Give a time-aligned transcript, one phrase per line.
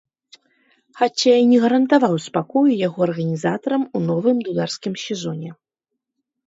[1.01, 5.51] Хаця і не гарантаваў спакою яго арганізатарам у новым дударскім сезоне.